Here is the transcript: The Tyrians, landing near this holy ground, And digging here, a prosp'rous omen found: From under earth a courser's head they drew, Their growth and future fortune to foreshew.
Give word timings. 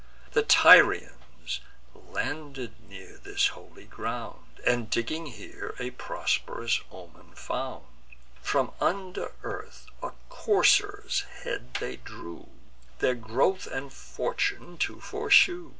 The 0.31 0.41
Tyrians, 0.41 1.59
landing 1.93 2.73
near 2.89 3.17
this 3.19 3.49
holy 3.49 3.85
ground, 3.85 4.59
And 4.65 4.89
digging 4.89 5.27
here, 5.27 5.75
a 5.77 5.91
prosp'rous 5.91 6.81
omen 6.91 7.35
found: 7.35 7.85
From 8.41 8.71
under 8.81 9.33
earth 9.43 9.85
a 10.01 10.13
courser's 10.27 11.19
head 11.43 11.75
they 11.75 11.97
drew, 11.97 12.49
Their 12.97 13.13
growth 13.13 13.67
and 13.67 13.93
future 13.93 14.15
fortune 14.17 14.77
to 14.79 14.99
foreshew. 14.99 15.69